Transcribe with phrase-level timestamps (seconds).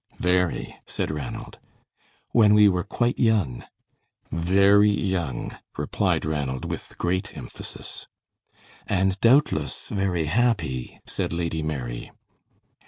[0.17, 1.59] "Very," said Ranald.
[2.31, 3.63] "When we were quite young."
[4.31, 8.07] "Very young," replied Ranald, with great emphasis.
[8.87, 12.11] "And doubtless very happy," said Lady Mary.